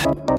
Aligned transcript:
Bye. 0.00 0.38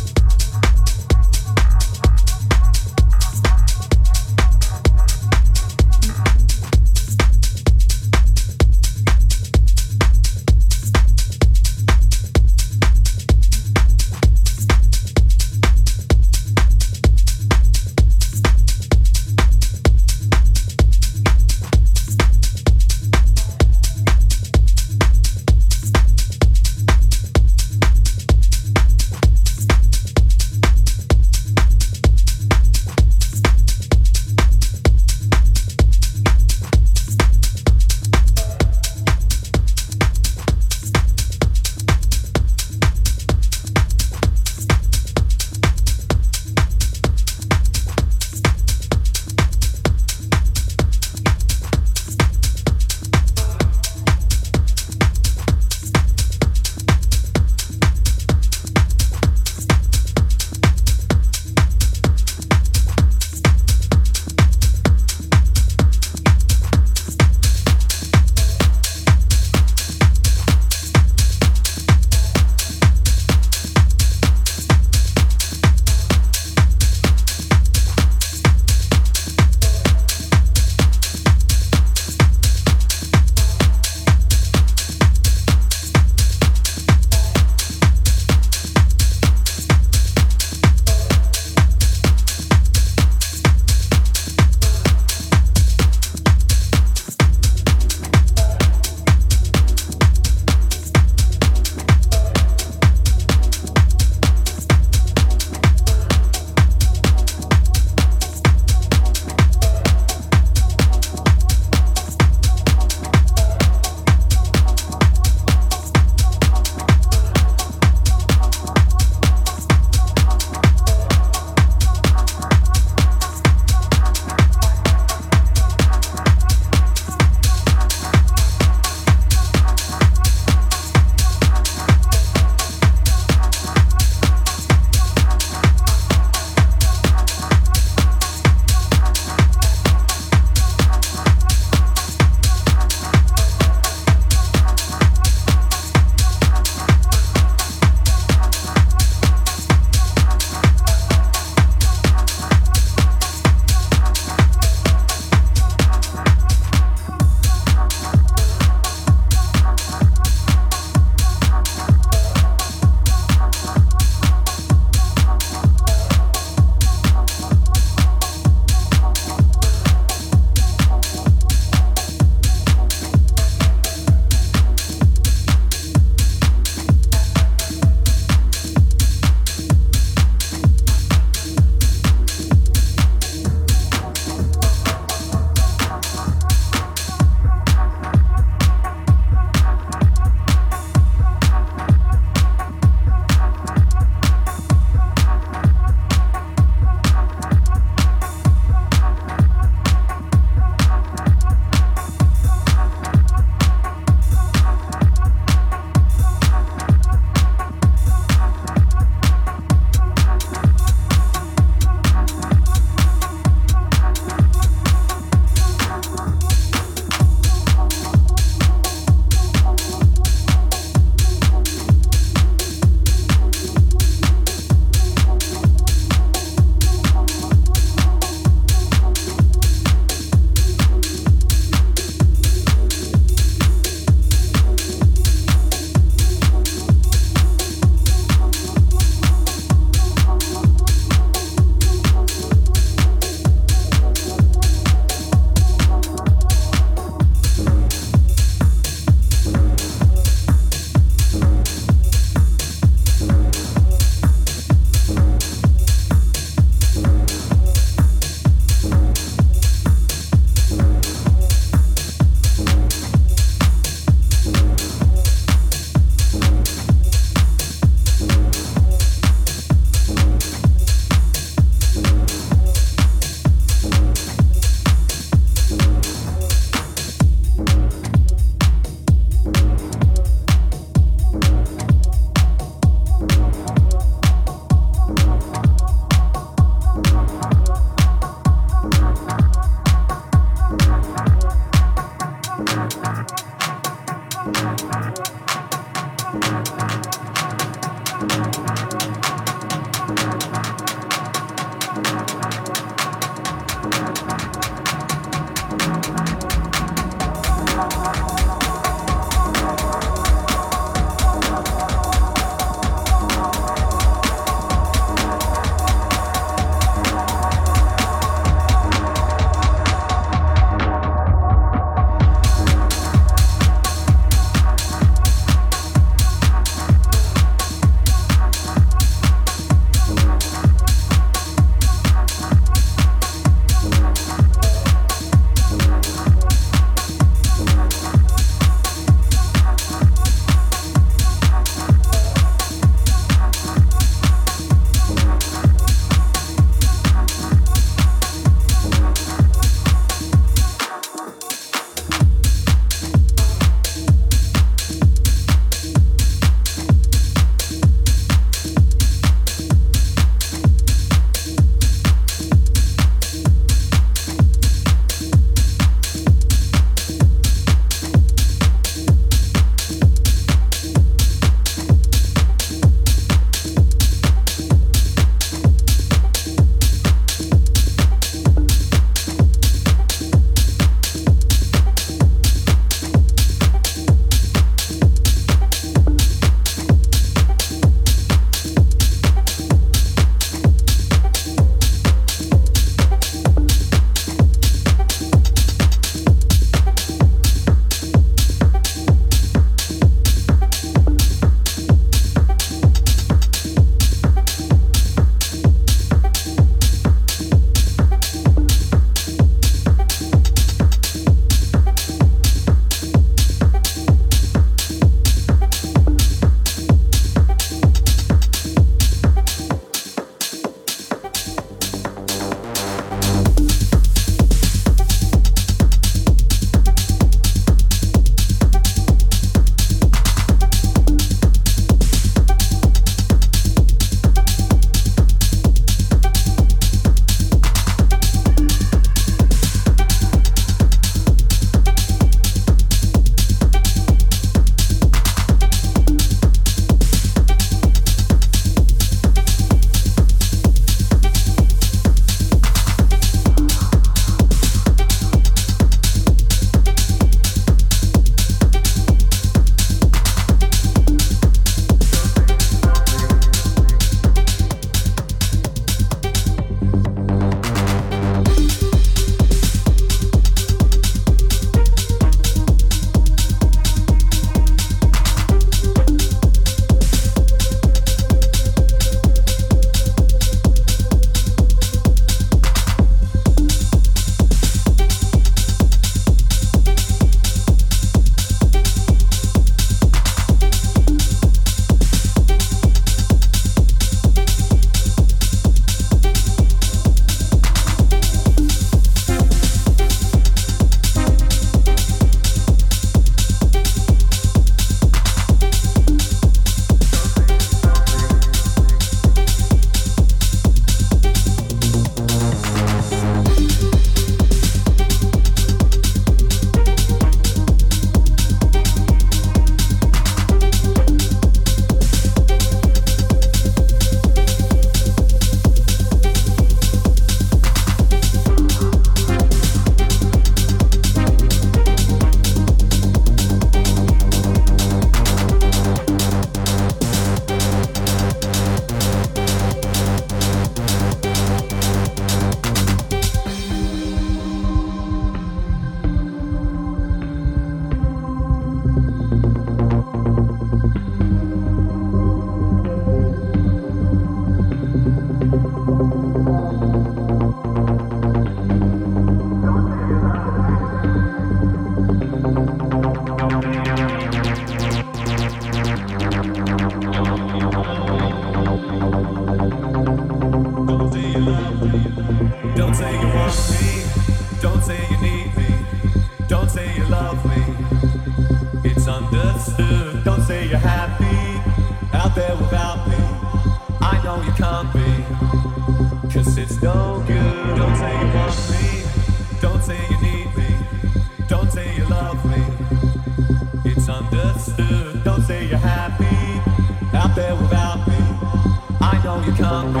I 599.06 599.22
know 599.22 599.36
you 599.44 599.52
can't 599.52 599.92
be. 599.92 600.00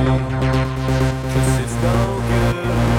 Cause 1.32 1.60
it's 1.60 1.74
no 1.82 2.22
good. 2.28 2.93